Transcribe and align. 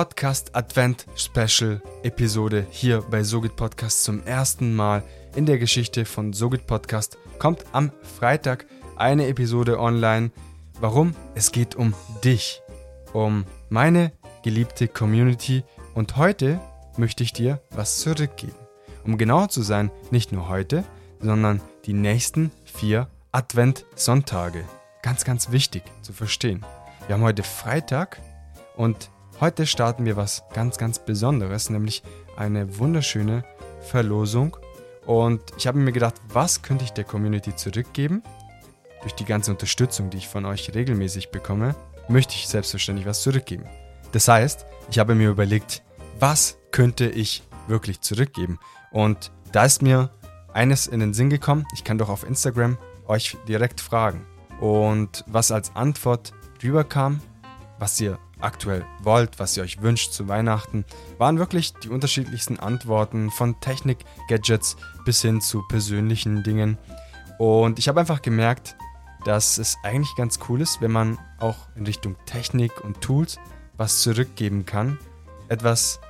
Podcast 0.00 0.56
Advent 0.56 1.04
Special 1.14 1.82
Episode 2.04 2.66
hier 2.70 3.02
bei 3.02 3.22
Sogit 3.22 3.54
Podcast 3.54 4.02
zum 4.02 4.24
ersten 4.24 4.74
Mal 4.74 5.02
in 5.36 5.44
der 5.44 5.58
Geschichte 5.58 6.06
von 6.06 6.32
Sogit 6.32 6.66
Podcast. 6.66 7.18
Kommt 7.38 7.66
am 7.72 7.92
Freitag 8.18 8.64
eine 8.96 9.26
Episode 9.26 9.78
online. 9.78 10.30
Warum? 10.80 11.14
Es 11.34 11.52
geht 11.52 11.74
um 11.74 11.92
dich, 12.24 12.62
um 13.12 13.44
meine 13.68 14.12
geliebte 14.42 14.88
Community 14.88 15.64
und 15.92 16.16
heute 16.16 16.58
möchte 16.96 17.22
ich 17.22 17.34
dir 17.34 17.60
was 17.68 17.98
zurückgeben. 17.98 18.56
Um 19.04 19.18
genauer 19.18 19.50
zu 19.50 19.60
sein, 19.60 19.90
nicht 20.10 20.32
nur 20.32 20.48
heute, 20.48 20.82
sondern 21.18 21.60
die 21.84 21.92
nächsten 21.92 22.52
vier 22.64 23.08
Advent-Sonntage. 23.32 24.64
Ganz, 25.02 25.26
ganz 25.26 25.50
wichtig 25.50 25.82
zu 26.00 26.14
verstehen. 26.14 26.64
Wir 27.06 27.16
haben 27.16 27.22
heute 27.22 27.42
Freitag 27.42 28.22
und 28.76 29.10
heute 29.40 29.66
starten 29.66 30.04
wir 30.04 30.16
was 30.16 30.44
ganz, 30.52 30.76
ganz 30.76 30.98
Besonderes, 30.98 31.70
nämlich 31.70 32.02
eine 32.36 32.78
wunderschöne 32.78 33.44
Verlosung. 33.80 34.56
Und 35.06 35.40
ich 35.56 35.66
habe 35.66 35.78
mir 35.78 35.92
gedacht, 35.92 36.14
was 36.28 36.62
könnte 36.62 36.84
ich 36.84 36.92
der 36.92 37.04
Community 37.04 37.56
zurückgeben? 37.56 38.22
Durch 39.02 39.14
die 39.14 39.24
ganze 39.24 39.50
Unterstützung, 39.50 40.10
die 40.10 40.18
ich 40.18 40.28
von 40.28 40.44
euch 40.44 40.74
regelmäßig 40.74 41.30
bekomme, 41.30 41.74
möchte 42.08 42.34
ich 42.34 42.48
selbstverständlich 42.48 43.06
was 43.06 43.22
zurückgeben. 43.22 43.64
Das 44.12 44.28
heißt, 44.28 44.66
ich 44.90 44.98
habe 44.98 45.14
mir 45.14 45.30
überlegt, 45.30 45.82
was 46.18 46.58
könnte 46.70 47.08
ich 47.08 47.42
wirklich 47.66 48.02
zurückgeben? 48.02 48.58
Und 48.90 49.32
da 49.52 49.64
ist 49.64 49.80
mir 49.80 50.10
eines 50.52 50.86
in 50.86 51.00
den 51.00 51.14
Sinn 51.14 51.30
gekommen, 51.30 51.66
ich 51.72 51.84
kann 51.84 51.96
doch 51.96 52.10
auf 52.10 52.24
Instagram 52.24 52.76
euch 53.06 53.38
direkt 53.48 53.80
fragen. 53.80 54.26
Und 54.60 55.24
was 55.26 55.50
als 55.50 55.74
Antwort 55.74 56.32
drüber 56.60 56.84
kam, 56.84 57.20
was 57.78 57.98
ihr 58.00 58.18
aktuell 58.40 58.84
wollt, 59.02 59.38
was 59.38 59.56
ihr 59.56 59.62
euch 59.62 59.82
wünscht 59.82 60.12
zu 60.12 60.28
Weihnachten, 60.28 60.84
waren 61.18 61.38
wirklich 61.38 61.74
die 61.74 61.88
unterschiedlichsten 61.88 62.58
Antworten 62.58 63.30
von 63.30 63.60
Technik, 63.60 63.98
Gadgets 64.28 64.76
bis 65.04 65.22
hin 65.22 65.40
zu 65.40 65.62
persönlichen 65.68 66.42
Dingen. 66.42 66.78
Und 67.38 67.78
ich 67.78 67.88
habe 67.88 68.00
einfach 68.00 68.22
gemerkt, 68.22 68.76
dass 69.24 69.58
es 69.58 69.76
eigentlich 69.82 70.14
ganz 70.16 70.38
cool 70.48 70.60
ist, 70.60 70.80
wenn 70.80 70.92
man 70.92 71.18
auch 71.38 71.68
in 71.76 71.86
Richtung 71.86 72.16
Technik 72.26 72.82
und 72.82 73.00
Tools 73.00 73.38
was 73.76 74.02
zurückgeben 74.02 74.66
kann, 74.66 74.98
etwas 75.48 76.00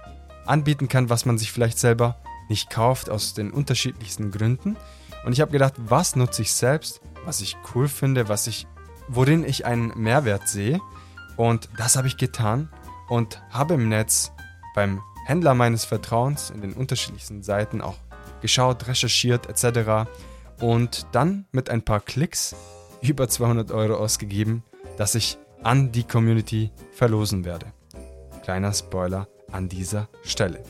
anbieten 0.46 0.88
kann, 0.88 1.10
was 1.10 1.27
man 1.27 1.38
sich 1.38 1.52
vielleicht 1.52 1.78
selber 1.78 2.16
nicht 2.48 2.70
kauft 2.70 3.10
aus 3.10 3.34
den 3.34 3.52
unterschiedlichsten 3.52 4.30
Gründen. 4.30 4.77
Und 5.24 5.33
ich 5.33 5.40
habe 5.40 5.52
gedacht, 5.52 5.74
was 5.77 6.16
nutze 6.16 6.42
ich 6.42 6.52
selbst, 6.52 7.00
was 7.24 7.40
ich 7.40 7.56
cool 7.74 7.88
finde, 7.88 8.28
was 8.28 8.46
ich, 8.46 8.66
worin 9.08 9.44
ich 9.44 9.66
einen 9.66 9.92
Mehrwert 9.96 10.48
sehe. 10.48 10.80
Und 11.41 11.70
das 11.78 11.96
habe 11.96 12.06
ich 12.06 12.19
getan 12.19 12.69
und 13.08 13.41
habe 13.48 13.72
im 13.72 13.88
Netz 13.88 14.30
beim 14.74 15.00
Händler 15.24 15.55
meines 15.55 15.86
Vertrauens 15.86 16.50
in 16.50 16.60
den 16.60 16.74
unterschiedlichsten 16.74 17.42
Seiten 17.42 17.80
auch 17.80 17.96
geschaut, 18.42 18.86
recherchiert 18.88 19.46
etc. 19.48 20.11
Und 20.61 21.06
dann 21.12 21.46
mit 21.50 21.70
ein 21.70 21.80
paar 21.80 22.00
Klicks 22.00 22.55
über 23.00 23.27
200 23.27 23.70
Euro 23.70 23.94
ausgegeben, 23.94 24.64
dass 24.98 25.14
ich 25.14 25.38
an 25.62 25.92
die 25.92 26.05
Community 26.05 26.72
verlosen 26.92 27.46
werde. 27.46 27.72
Kleiner 28.42 28.74
Spoiler 28.74 29.27
an 29.50 29.70
dieser 29.70 30.11
Stelle. 30.22 30.62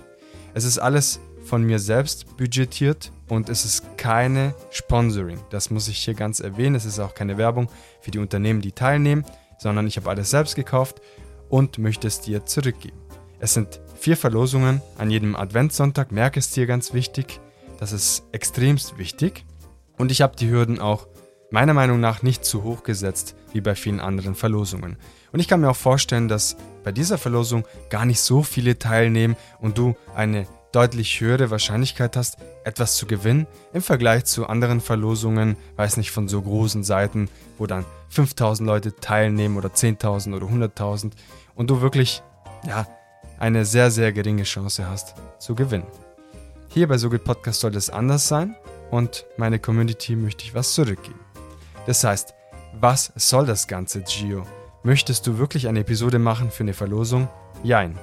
Es 0.55 0.63
ist 0.63 0.79
alles 0.79 1.19
von 1.47 1.65
mir 1.65 1.81
selbst 1.81 2.37
budgetiert 2.37 3.11
und 3.29 3.49
es 3.49 3.65
ist 3.65 3.99
keine 3.99 4.55
Sponsoring. 4.71 5.41
Das 5.51 5.71
muss 5.71 5.89
ich 5.89 5.99
hier 5.99 6.15
ganz 6.15 6.39
erwähnen. 6.39 6.77
Es 6.77 6.85
ist 6.85 7.01
auch 7.01 7.15
keine 7.15 7.39
Werbung 7.39 7.69
für 8.01 8.13
die 8.13 8.21
Unternehmen, 8.21 8.61
die 8.61 8.71
teilnehmen, 8.71 9.25
sondern 9.61 9.87
ich 9.87 9.97
habe 9.97 10.11
alles 10.11 10.31
selbst 10.31 10.57
gekauft 10.57 11.01
und 11.49 11.79
möchte 11.79 12.09
es 12.09 12.21
dir 12.21 12.47
zurückgeben. 12.47 12.99
Es 13.39 13.55
sind 13.55 13.81
vier 13.95 14.17
Verlosungen 14.17 14.81
an 14.99 15.11
jedem 15.11 15.37
Adventssonntag. 15.37 16.13
Merke 16.13 16.41
es 16.41 16.51
dir 16.51 16.67
ganz 16.67 16.93
wichtig. 16.95 17.41
Das 17.79 17.93
ist 17.93 18.25
extremst 18.33 18.99
wichtig. 18.99 19.45
Und 19.99 20.11
ich 20.11 20.23
habe 20.23 20.37
die 20.37 20.51
Hürden 20.51 20.81
auch 20.81 21.07
meiner 21.51 21.75
Meinung 21.75 22.01
nach 22.01 22.23
nicht 22.23 22.45
zu 22.45 22.63
hoch 22.63 22.83
gesetzt 22.83 23.37
wie 23.53 23.61
bei 23.61 23.75
vielen 23.75 24.01
anderen 24.01 24.35
Verlosungen. 24.35 24.97
Und 25.33 25.41
ich 25.41 25.49
kann 25.49 25.61
mir 25.61 25.71
auch 25.71 25.77
vorstellen, 25.77 26.29
dass 26.29 26.57
bei 26.85 26.93
dieser 26.93 27.19
Verlosung 27.19 27.67
gar 27.91 28.05
nicht 28.05 28.21
so 28.21 28.43
viele 28.43 28.79
teilnehmen 28.79 29.37
und 29.61 29.77
du 29.77 29.97
eine 30.15 30.47
deutlich 30.73 31.21
höhere 31.21 31.51
Wahrscheinlichkeit 31.51 32.17
hast, 32.17 32.39
etwas 32.65 32.97
zu 32.97 33.07
gewinnen 33.07 33.47
im 33.73 33.83
Vergleich 33.83 34.25
zu 34.25 34.47
anderen 34.47 34.81
Verlosungen, 34.81 35.57
weiß 35.77 35.97
nicht, 35.97 36.11
von 36.11 36.29
so 36.29 36.41
großen 36.43 36.85
Seiten, 36.85 37.29
wo 37.59 37.67
dann 37.67 37.85
5000 38.11 38.67
Leute 38.67 38.97
teilnehmen 38.97 39.57
oder 39.57 39.71
10.000 39.71 40.35
oder 40.37 40.47
100.000 40.47 41.13
und 41.55 41.71
du 41.71 41.81
wirklich, 41.81 42.23
ja, 42.67 42.87
eine 43.39 43.65
sehr, 43.65 43.91
sehr 43.91 44.13
geringe 44.13 44.43
Chance 44.43 44.89
hast 44.89 45.15
zu 45.39 45.55
gewinnen. 45.55 45.87
Hier 46.69 46.87
bei 46.87 46.99
SoGit 46.99 47.25
Podcast 47.25 47.61
soll 47.61 47.75
es 47.75 47.91
anders 47.91 48.29
sein 48.29 48.55
und 48.91 49.27
meine 49.37 49.59
Community 49.59 50.15
möchte 50.15 50.45
ich 50.45 50.55
was 50.55 50.75
zurückgeben. 50.75 51.21
Das 51.87 52.05
heißt, 52.05 52.35
was 52.79 53.13
soll 53.17 53.47
das 53.47 53.67
Ganze, 53.67 54.03
Gio? 54.03 54.47
Möchtest 54.83 55.27
du 55.27 55.39
wirklich 55.39 55.69
eine 55.69 55.81
Episode 55.81 56.19
machen 56.19 56.51
für 56.51 56.63
eine 56.63 56.75
Verlosung? 56.75 57.29
Jein. 57.63 57.99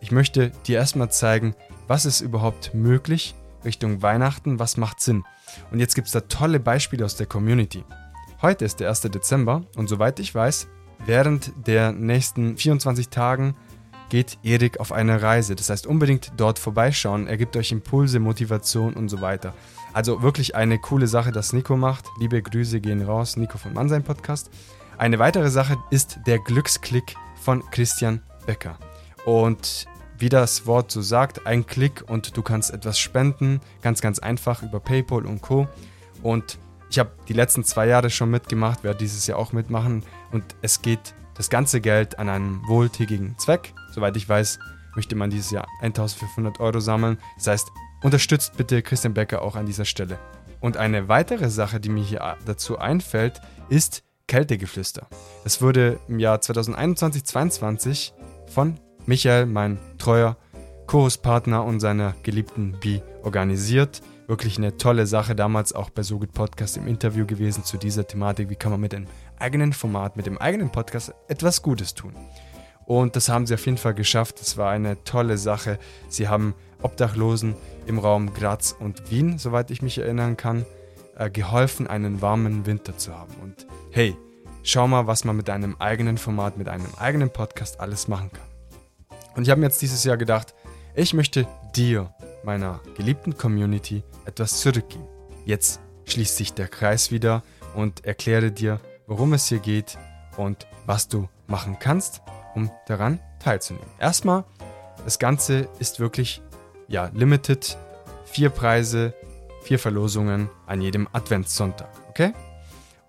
Ich 0.00 0.12
möchte 0.12 0.50
dir 0.66 0.78
erstmal 0.78 1.10
zeigen, 1.10 1.54
was 1.86 2.04
ist 2.04 2.20
überhaupt 2.20 2.74
möglich 2.74 3.34
Richtung 3.64 4.02
Weihnachten, 4.02 4.58
was 4.58 4.76
macht 4.76 5.00
Sinn. 5.00 5.24
Und 5.70 5.80
jetzt 5.80 5.94
gibt 5.94 6.06
es 6.06 6.12
da 6.12 6.20
tolle 6.20 6.60
Beispiele 6.60 7.04
aus 7.04 7.16
der 7.16 7.26
Community. 7.26 7.84
Heute 8.42 8.64
ist 8.64 8.80
der 8.80 8.88
1. 8.88 9.02
Dezember 9.02 9.62
und 9.76 9.88
soweit 9.88 10.18
ich 10.20 10.34
weiß, 10.34 10.68
während 11.06 11.52
der 11.66 11.92
nächsten 11.92 12.56
24 12.56 13.08
Tagen 13.08 13.56
geht 14.10 14.38
Erik 14.42 14.80
auf 14.80 14.92
eine 14.92 15.22
Reise. 15.22 15.54
Das 15.54 15.70
heißt, 15.70 15.86
unbedingt 15.86 16.32
dort 16.36 16.58
vorbeischauen. 16.58 17.26
Er 17.26 17.36
gibt 17.36 17.56
euch 17.56 17.72
Impulse, 17.72 18.20
Motivation 18.20 18.94
und 18.94 19.08
so 19.08 19.20
weiter. 19.20 19.54
Also 19.92 20.22
wirklich 20.22 20.54
eine 20.54 20.78
coole 20.78 21.06
Sache, 21.06 21.32
dass 21.32 21.52
Nico 21.52 21.76
macht. 21.76 22.06
Liebe 22.20 22.40
Grüße 22.42 22.80
gehen 22.80 23.02
raus, 23.02 23.36
Nico 23.36 23.58
von 23.58 23.72
Mannsein 23.72 24.04
Podcast. 24.04 24.50
Eine 24.98 25.18
weitere 25.18 25.50
Sache 25.50 25.76
ist 25.90 26.18
der 26.26 26.38
Glücksklick 26.38 27.16
von 27.40 27.62
Christian 27.70 28.20
Becker. 28.46 28.78
Und 29.24 29.86
wie 30.18 30.28
das 30.28 30.66
Wort 30.66 30.90
so 30.90 31.02
sagt, 31.02 31.46
ein 31.46 31.66
Klick 31.66 32.04
und 32.06 32.36
du 32.36 32.42
kannst 32.42 32.72
etwas 32.72 32.98
spenden, 32.98 33.60
ganz, 33.82 34.00
ganz 34.00 34.18
einfach 34.18 34.62
über 34.62 34.80
PayPal 34.80 35.26
und 35.26 35.42
Co. 35.42 35.68
Und 36.22 36.58
ich 36.90 36.98
habe 36.98 37.10
die 37.28 37.32
letzten 37.32 37.64
zwei 37.64 37.86
Jahre 37.86 38.10
schon 38.10 38.30
mitgemacht, 38.30 38.84
werde 38.84 38.98
dieses 38.98 39.26
Jahr 39.26 39.38
auch 39.38 39.52
mitmachen 39.52 40.02
und 40.32 40.44
es 40.62 40.82
geht 40.82 41.14
das 41.34 41.50
ganze 41.50 41.80
Geld 41.80 42.18
an 42.18 42.28
einen 42.28 42.62
wohltätigen 42.68 43.36
Zweck. 43.38 43.74
Soweit 43.92 44.16
ich 44.16 44.28
weiß, 44.28 44.58
möchte 44.94 45.16
man 45.16 45.30
dieses 45.30 45.50
Jahr 45.50 45.66
1500 45.80 46.60
Euro 46.60 46.80
sammeln. 46.80 47.18
Das 47.36 47.48
heißt, 47.48 47.68
unterstützt 48.02 48.56
bitte 48.56 48.82
Christian 48.82 49.14
Becker 49.14 49.42
auch 49.42 49.56
an 49.56 49.66
dieser 49.66 49.84
Stelle. 49.84 50.18
Und 50.60 50.76
eine 50.76 51.08
weitere 51.08 51.50
Sache, 51.50 51.80
die 51.80 51.88
mir 51.88 52.04
hier 52.04 52.36
dazu 52.46 52.78
einfällt, 52.78 53.40
ist 53.68 54.04
Kältegeflüster. 54.28 55.08
Das 55.42 55.60
wurde 55.60 55.98
im 56.08 56.18
Jahr 56.18 56.38
2021-22 56.38 58.12
von 58.46 58.78
Michael, 59.06 59.44
mein 59.44 59.78
treuer 59.98 60.38
Choruspartner 60.86 61.62
und 61.62 61.80
seiner 61.80 62.14
geliebten 62.22 62.72
Bi 62.80 63.02
organisiert. 63.22 64.00
Wirklich 64.26 64.56
eine 64.56 64.78
tolle 64.78 65.06
Sache, 65.06 65.34
damals 65.34 65.74
auch 65.74 65.90
bei 65.90 66.02
SoGit 66.02 66.32
Podcast 66.32 66.78
im 66.78 66.86
Interview 66.86 67.26
gewesen 67.26 67.64
zu 67.64 67.76
dieser 67.76 68.06
Thematik. 68.06 68.48
Wie 68.48 68.56
kann 68.56 68.72
man 68.72 68.80
mit 68.80 68.94
einem 68.94 69.06
eigenen 69.38 69.74
Format, 69.74 70.16
mit 70.16 70.24
dem 70.24 70.38
eigenen 70.38 70.70
Podcast 70.70 71.12
etwas 71.28 71.60
Gutes 71.60 71.92
tun? 71.94 72.14
Und 72.86 73.14
das 73.14 73.28
haben 73.28 73.46
sie 73.46 73.52
auf 73.52 73.66
jeden 73.66 73.76
Fall 73.76 73.92
geschafft. 73.92 74.40
Es 74.40 74.56
war 74.56 74.70
eine 74.70 75.02
tolle 75.04 75.36
Sache. 75.36 75.78
Sie 76.08 76.28
haben 76.28 76.54
Obdachlosen 76.80 77.54
im 77.86 77.98
Raum 77.98 78.32
Graz 78.32 78.74
und 78.78 79.10
Wien, 79.10 79.36
soweit 79.38 79.70
ich 79.70 79.82
mich 79.82 79.98
erinnern 79.98 80.38
kann, 80.38 80.64
äh, 81.16 81.28
geholfen, 81.28 81.86
einen 81.86 82.22
warmen 82.22 82.64
Winter 82.64 82.96
zu 82.96 83.14
haben. 83.14 83.34
Und 83.42 83.66
hey, 83.90 84.16
schau 84.62 84.88
mal, 84.88 85.06
was 85.06 85.24
man 85.24 85.36
mit 85.36 85.50
einem 85.50 85.76
eigenen 85.78 86.16
Format, 86.16 86.56
mit 86.56 86.70
einem 86.70 86.88
eigenen 86.96 87.28
Podcast 87.28 87.80
alles 87.80 88.08
machen 88.08 88.30
kann. 88.32 88.53
Und 89.36 89.44
ich 89.44 89.50
habe 89.50 89.60
mir 89.60 89.66
jetzt 89.66 89.82
dieses 89.82 90.04
Jahr 90.04 90.16
gedacht, 90.16 90.54
ich 90.94 91.14
möchte 91.14 91.46
dir, 91.74 92.14
meiner 92.44 92.80
geliebten 92.96 93.36
Community, 93.36 94.04
etwas 94.26 94.60
zurückgeben. 94.60 95.06
Jetzt 95.44 95.80
schließt 96.06 96.36
sich 96.36 96.52
der 96.52 96.68
Kreis 96.68 97.10
wieder 97.10 97.42
und 97.74 98.04
erkläre 98.04 98.52
dir, 98.52 98.80
worum 99.06 99.32
es 99.32 99.48
hier 99.48 99.58
geht 99.58 99.98
und 100.36 100.66
was 100.86 101.08
du 101.08 101.28
machen 101.46 101.78
kannst, 101.78 102.22
um 102.54 102.70
daran 102.86 103.18
teilzunehmen. 103.42 103.88
Erstmal, 103.98 104.44
das 105.04 105.18
Ganze 105.18 105.68
ist 105.78 106.00
wirklich 106.00 106.42
ja 106.88 107.10
limited. 107.12 107.76
Vier 108.24 108.50
Preise, 108.50 109.14
vier 109.62 109.78
Verlosungen 109.78 110.48
an 110.66 110.80
jedem 110.80 111.08
Adventssonntag, 111.12 111.88
okay? 112.08 112.32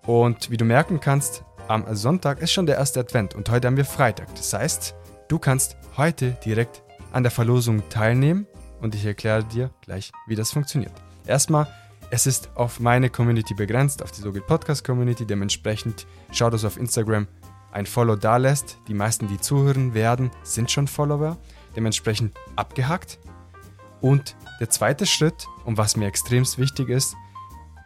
Und 0.06 0.50
wie 0.50 0.56
du 0.56 0.64
merken 0.64 1.00
kannst, 1.00 1.44
am 1.68 1.84
Sonntag 1.96 2.40
ist 2.40 2.52
schon 2.52 2.66
der 2.66 2.76
erste 2.76 3.00
Advent 3.00 3.34
und 3.34 3.50
heute 3.50 3.66
haben 3.66 3.76
wir 3.76 3.84
Freitag. 3.84 4.34
Das 4.36 4.52
heißt, 4.52 4.94
Du 5.28 5.40
kannst 5.40 5.76
heute 5.96 6.36
direkt 6.44 6.84
an 7.10 7.24
der 7.24 7.32
Verlosung 7.32 7.88
teilnehmen 7.88 8.46
und 8.80 8.94
ich 8.94 9.04
erkläre 9.04 9.42
dir 9.42 9.70
gleich, 9.80 10.12
wie 10.28 10.36
das 10.36 10.52
funktioniert. 10.52 10.92
Erstmal, 11.26 11.66
es 12.10 12.28
ist 12.28 12.50
auf 12.54 12.78
meine 12.78 13.10
Community 13.10 13.52
begrenzt, 13.54 14.04
auf 14.04 14.12
die 14.12 14.20
sogenannte 14.20 14.46
Podcast 14.46 14.84
Community. 14.84 15.26
Dementsprechend 15.26 16.06
schau 16.30 16.48
das 16.48 16.64
auf 16.64 16.76
Instagram 16.76 17.26
ein 17.72 17.86
Follow 17.86 18.14
da 18.14 18.36
lässt. 18.36 18.78
Die 18.86 18.94
meisten, 18.94 19.26
die 19.26 19.40
zuhören 19.40 19.94
werden, 19.94 20.30
sind 20.44 20.70
schon 20.70 20.86
Follower, 20.86 21.36
dementsprechend 21.74 22.36
abgehackt. 22.54 23.18
Und 24.00 24.36
der 24.60 24.70
zweite 24.70 25.06
Schritt, 25.06 25.48
und 25.64 25.76
was 25.76 25.96
mir 25.96 26.06
extremst 26.06 26.56
wichtig 26.58 26.88
ist, 26.88 27.16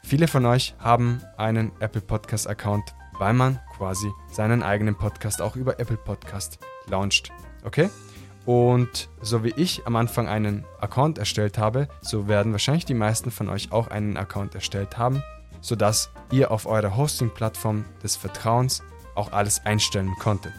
viele 0.05 0.29
von 0.29 0.45
euch 0.45 0.75
haben 0.79 1.23
einen 1.39 1.73
Apple 1.81 2.03
Podcast 2.03 2.47
Account, 2.47 2.95
weil 3.19 3.33
man 3.33 3.61
quasi 3.79 4.11
seinen 4.31 4.63
eigenen 4.63 4.95
Podcast 4.95 5.41
auch 5.41 5.57
über 5.57 5.81
Apple 5.81 5.97
Podcast 5.97 6.59
launcht. 6.91 7.31
Okay? 7.65 7.89
Und 8.47 9.09
so 9.21 9.45
wie 9.45 9.53
ich 9.57 9.87
am 9.87 9.97
Anfang 9.97 10.29
einen 10.29 10.65
Account 10.81 11.19
erstellt 11.19 11.59
habe, 11.59 11.89
so 12.01 12.27
werden 12.27 12.53
wahrscheinlich 12.53 12.85
die 12.85 12.95
meisten 12.95 13.31
von 13.31 13.49
euch 13.49 13.71
auch 13.71 13.89
einen 13.89 14.17
Account 14.17 14.55
erstellt 14.55 14.99
haben, 14.99 15.23
sodass 15.61 16.11
ihr 16.33 16.51
auf 16.51 16.67
eurer 16.67 16.97
Hosting-Plattform 16.97 17.85
des 18.03 18.17
Vertrauens 18.17 18.83
auch 19.15 19.33
alles 19.33 19.65
einstellen 19.67 20.15
konntet. 20.19 20.55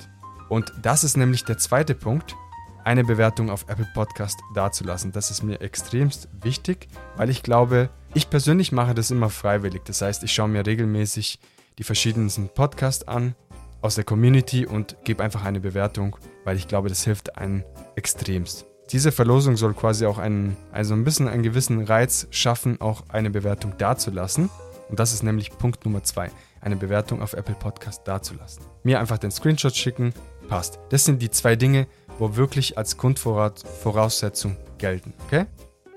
Und 0.47 0.71
das 0.81 1.03
ist 1.03 1.17
nämlich 1.17 1.43
der 1.43 1.57
zweite 1.57 1.95
Punkt, 1.95 2.35
eine 2.83 3.03
Bewertung 3.03 3.49
auf 3.49 3.65
Apple 3.67 3.87
Podcast 3.93 4.39
dazulassen. 4.53 5.11
Das 5.11 5.31
ist 5.31 5.43
mir 5.43 5.61
extremst 5.61 6.27
wichtig, 6.41 6.87
weil 7.15 7.29
ich 7.29 7.43
glaube, 7.43 7.89
ich 8.13 8.29
persönlich 8.29 8.71
mache 8.71 8.93
das 8.93 9.11
immer 9.11 9.29
freiwillig. 9.29 9.83
Das 9.85 10.01
heißt, 10.01 10.23
ich 10.23 10.33
schaue 10.33 10.49
mir 10.49 10.65
regelmäßig 10.65 11.39
die 11.77 11.83
verschiedensten 11.83 12.49
Podcasts 12.49 13.07
an 13.07 13.35
aus 13.81 13.95
der 13.95 14.03
Community 14.03 14.65
und 14.65 14.95
gebe 15.03 15.23
einfach 15.23 15.43
eine 15.43 15.59
Bewertung, 15.59 16.15
weil 16.43 16.57
ich 16.57 16.67
glaube, 16.67 16.89
das 16.89 17.03
hilft 17.03 17.37
einem 17.37 17.63
extremst. 17.95 18.65
Diese 18.91 19.11
Verlosung 19.11 19.57
soll 19.57 19.73
quasi 19.73 20.05
auch 20.05 20.17
einen, 20.17 20.57
also 20.71 20.93
ein 20.93 21.03
bisschen 21.03 21.27
einen 21.27 21.43
gewissen 21.43 21.83
Reiz 21.83 22.27
schaffen, 22.29 22.81
auch 22.81 23.03
eine 23.09 23.29
Bewertung 23.29 23.77
dazulassen. 23.77 24.49
Und 24.89 24.99
das 24.99 25.13
ist 25.13 25.23
nämlich 25.23 25.57
Punkt 25.57 25.85
Nummer 25.85 26.03
zwei, 26.03 26.29
eine 26.59 26.75
Bewertung 26.75 27.21
auf 27.21 27.33
Apple 27.33 27.55
Podcast 27.55 28.01
dazulassen. 28.05 28.65
Mir 28.83 28.99
einfach 28.99 29.17
den 29.17 29.31
Screenshot 29.31 29.75
schicken, 29.75 30.13
passt. 30.49 30.79
Das 30.89 31.05
sind 31.05 31.21
die 31.21 31.29
zwei 31.29 31.55
Dinge, 31.55 31.87
wo 32.19 32.35
wirklich 32.35 32.77
als 32.77 32.97
Grundvoraussetzung 32.97 34.57
gelten. 34.77 35.13
Okay? 35.25 35.45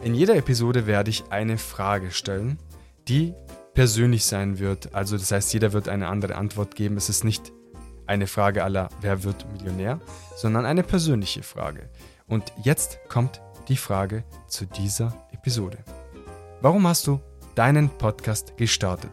In 0.01 0.15
jeder 0.15 0.37
Episode 0.37 0.87
werde 0.87 1.11
ich 1.11 1.25
eine 1.31 1.59
Frage 1.59 2.13
stellen, 2.13 2.59
die 3.09 3.35
persönlich 3.75 4.25
sein 4.25 4.61
wird. 4.61 4.95
Also 4.95 5.19
das 5.19 5.33
heißt, 5.33 5.53
jeder 5.53 5.73
wird 5.73 5.89
eine 5.89 6.07
andere 6.07 6.37
Antwort 6.37 6.77
geben. 6.77 6.97
Es 6.97 7.09
ist 7.09 7.25
nicht 7.25 7.53
eine 8.07 8.27
Frage 8.27 8.65
aller 8.65 8.89
Wer 9.01 9.23
wird 9.25 9.47
Millionär, 9.53 10.01
sondern 10.37 10.67
eine 10.67 10.83
persönliche 10.83 11.43
Frage. 11.43 11.89
Und 12.27 12.53
jetzt 12.63 12.99
kommt 13.09 13.41
die 13.69 13.77
Frage 13.77 14.25
zu 14.49 14.67
dieser 14.67 15.13
Episode. 15.33 15.79
Warum 16.61 16.87
hast 16.87 17.07
du 17.07 17.21
deinen 17.55 17.91
Podcast 17.91 18.57
gestartet? 18.57 19.13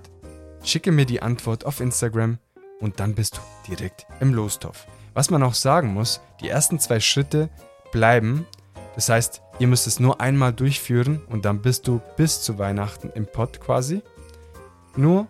Schicke 0.64 0.92
mir 0.92 1.06
die 1.06 1.22
Antwort 1.22 1.66
auf 1.66 1.80
Instagram 1.80 2.38
und 2.80 3.00
dann 3.00 3.16
bist 3.16 3.38
du 3.38 3.42
direkt 3.72 4.06
im 4.20 4.34
Lostopf. 4.34 4.88
Was 5.14 5.30
man 5.30 5.44
auch 5.44 5.54
sagen 5.54 5.94
muss, 5.94 6.22
die 6.40 6.50
ersten 6.50 6.80
zwei 6.80 7.00
Schritte 7.00 7.50
bleiben. 7.92 8.46
Das 8.96 9.10
heißt, 9.10 9.42
ihr 9.60 9.68
müsst 9.68 9.88
es 9.88 10.00
nur 10.00 10.22
einmal 10.22 10.54
durchführen 10.54 11.22
und 11.28 11.46
dann 11.46 11.62
bist 11.62 11.88
du 11.88 12.02
bis 12.18 12.42
zu 12.42 12.58
Weihnachten 12.58 13.10
im 13.14 13.26
Pod 13.26 13.60
quasi. 13.60 14.02
Nur 14.96 15.28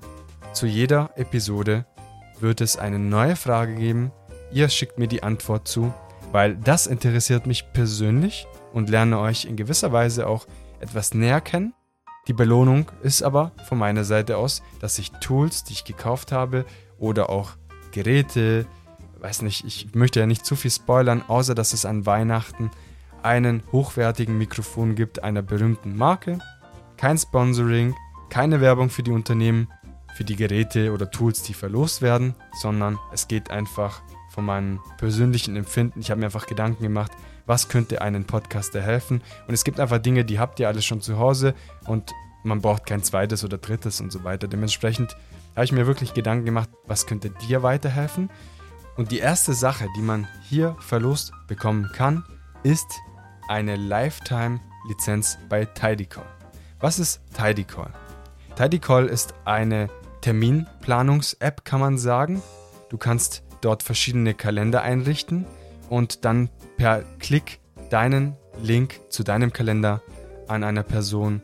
zu 0.53 0.65
jeder 0.65 1.11
Episode 1.15 1.85
wird 2.41 2.61
es 2.61 2.77
eine 2.77 2.99
neue 2.99 3.35
Frage 3.35 3.75
geben. 3.75 4.11
Ihr 4.51 4.69
schickt 4.69 4.97
mir 4.97 5.07
die 5.07 5.23
Antwort 5.23 5.67
zu, 5.67 5.93
weil 6.31 6.55
das 6.55 6.87
interessiert 6.87 7.45
mich 7.45 7.71
persönlich 7.73 8.47
und 8.73 8.89
lerne 8.89 9.19
euch 9.19 9.45
in 9.45 9.55
gewisser 9.55 9.91
Weise 9.91 10.27
auch 10.27 10.47
etwas 10.79 11.13
näher 11.13 11.41
kennen. 11.41 11.73
Die 12.27 12.33
Belohnung 12.33 12.91
ist 13.01 13.23
aber 13.23 13.51
von 13.67 13.77
meiner 13.77 14.03
Seite 14.03 14.37
aus, 14.37 14.61
dass 14.79 14.99
ich 14.99 15.11
Tools, 15.11 15.63
die 15.63 15.73
ich 15.73 15.83
gekauft 15.83 16.31
habe 16.31 16.65
oder 16.97 17.29
auch 17.29 17.51
Geräte, 17.91 18.65
weiß 19.19 19.41
nicht, 19.41 19.65
ich 19.65 19.93
möchte 19.95 20.19
ja 20.19 20.25
nicht 20.25 20.45
zu 20.45 20.55
viel 20.55 20.71
spoilern, 20.71 21.23
außer 21.27 21.55
dass 21.55 21.73
es 21.73 21.85
an 21.85 22.05
Weihnachten 22.05 22.71
einen 23.23 23.63
hochwertigen 23.71 24.37
Mikrofon 24.37 24.95
gibt 24.95 25.23
einer 25.23 25.41
berühmten 25.41 25.95
Marke. 25.95 26.39
Kein 26.97 27.17
Sponsoring, 27.17 27.95
keine 28.29 28.61
Werbung 28.61 28.89
für 28.89 29.03
die 29.03 29.11
Unternehmen, 29.11 29.67
für 30.15 30.23
die 30.23 30.35
Geräte 30.35 30.91
oder 30.91 31.09
Tools, 31.09 31.43
die 31.43 31.53
verlost 31.53 32.01
werden, 32.01 32.35
sondern 32.61 32.99
es 33.11 33.27
geht 33.27 33.49
einfach 33.49 34.01
von 34.29 34.45
meinem 34.45 34.79
persönlichen 34.97 35.55
Empfinden. 35.55 35.99
Ich 35.99 36.09
habe 36.09 36.19
mir 36.19 36.27
einfach 36.27 36.47
Gedanken 36.47 36.83
gemacht, 36.83 37.11
was 37.45 37.69
könnte 37.69 38.01
einen 38.01 38.25
Podcaster 38.25 38.81
helfen. 38.81 39.21
Und 39.47 39.53
es 39.53 39.63
gibt 39.63 39.79
einfach 39.79 39.99
Dinge, 39.99 40.23
die 40.23 40.39
habt 40.39 40.59
ihr 40.59 40.67
alles 40.67 40.85
schon 40.85 41.01
zu 41.01 41.17
Hause 41.17 41.53
und 41.85 42.11
man 42.43 42.61
braucht 42.61 42.85
kein 42.85 43.03
zweites 43.03 43.43
oder 43.43 43.57
drittes 43.57 44.01
und 44.01 44.11
so 44.11 44.23
weiter. 44.23 44.47
Dementsprechend 44.47 45.15
habe 45.55 45.65
ich 45.65 45.71
mir 45.71 45.85
wirklich 45.85 46.13
Gedanken 46.13 46.45
gemacht, 46.45 46.69
was 46.85 47.05
könnte 47.05 47.29
dir 47.29 47.61
weiterhelfen. 47.61 48.29
Und 48.97 49.11
die 49.11 49.19
erste 49.19 49.53
Sache, 49.53 49.87
die 49.95 50.01
man 50.01 50.27
hier 50.49 50.75
verlost 50.79 51.33
bekommen 51.47 51.89
kann, 51.93 52.23
ist 52.63 52.99
eine 53.47 53.75
Lifetime-Lizenz 53.75 55.37
bei 55.49 55.65
Tidycall. 55.65 56.25
Was 56.79 56.99
ist 56.99 57.21
Tidycall? 57.35 57.91
Tidycall 58.55 59.07
ist 59.07 59.33
eine 59.45 59.89
Terminplanungs-App, 60.21 61.65
kann 61.65 61.79
man 61.79 61.97
sagen. 61.97 62.41
Du 62.89 62.97
kannst 62.97 63.43
dort 63.61 63.83
verschiedene 63.83 64.33
Kalender 64.33 64.81
einrichten 64.81 65.45
und 65.89 66.25
dann 66.25 66.49
per 66.77 67.03
Klick 67.19 67.59
deinen 67.89 68.35
Link 68.61 68.99
zu 69.09 69.23
deinem 69.23 69.53
Kalender 69.53 70.01
an 70.47 70.63
einer 70.63 70.83
Person 70.83 71.41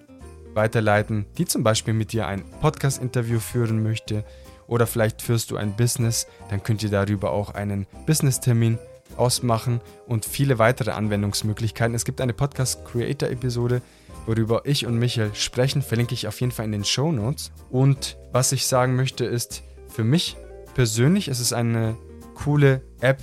weiterleiten, 0.54 1.26
die 1.38 1.46
zum 1.46 1.64
Beispiel 1.64 1.94
mit 1.94 2.14
dir 2.14 2.28
ein 2.28 2.44
Podcast-Interview 2.62 3.40
führen 3.40 3.84
möchte 3.84 4.24
oder 4.68 4.88
vielleicht 4.88 5.22
führst 5.22 5.52
du 5.52 5.58
ein 5.58 5.76
Business, 5.76 6.28
dann 6.50 6.64
könnt 6.64 6.84
ihr 6.84 6.90
darüber 6.90 7.32
auch 7.32 7.54
einen 7.54 7.88
Business-Termin 8.06 8.78
ausmachen 9.16 9.82
und 10.08 10.26
viele 10.26 10.60
weitere 10.60 10.92
Anwendungsmöglichkeiten. 10.92 11.96
Es 11.96 12.06
gibt 12.06 12.22
eine 12.22 12.34
Podcast-Creator-Episode, 12.34 13.82
worüber 14.26 14.62
ich 14.66 14.86
und 14.86 14.98
Michael 14.98 15.34
sprechen, 15.34 15.82
verlinke 15.82 16.14
ich 16.14 16.28
auf 16.28 16.40
jeden 16.42 16.52
Fall 16.52 16.66
in 16.66 16.74
den 16.74 16.84
Show 16.84 17.12
Notes. 17.12 17.52
Und 17.70 18.18
was 18.38 18.52
ich 18.52 18.68
sagen 18.68 18.96
möchte 18.96 19.26
ist, 19.26 19.64
für 19.90 20.04
mich 20.04 20.38
persönlich 20.76 21.28
ist 21.28 21.40
es 21.40 21.54
eine 21.54 21.98
coole 22.36 22.84
App. 23.00 23.20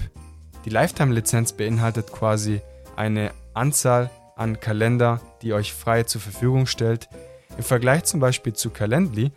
Die 0.64 0.70
Lifetime-Lizenz 0.70 1.52
beinhaltet 1.52 2.10
quasi 2.10 2.60
eine 2.96 3.30
Anzahl 3.52 4.10
an 4.34 4.58
Kalender, 4.58 5.20
die 5.40 5.52
euch 5.52 5.72
frei 5.72 6.02
zur 6.02 6.20
Verfügung 6.20 6.66
stellt. 6.66 7.08
Im 7.56 7.62
Vergleich 7.62 8.02
zum 8.02 8.18
Beispiel 8.18 8.54
zu 8.54 8.70
Calendly, 8.70 9.30